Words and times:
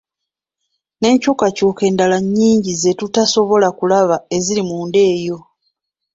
N'enkyukakyuka 0.99 1.81
endala 1.89 2.17
nnyingi 2.23 2.71
ze 2.81 2.91
tutasobola 2.99 3.67
kulaba 3.77 4.15
eziri 4.35 4.61
munda 4.69 5.01
eyo. 5.13 5.37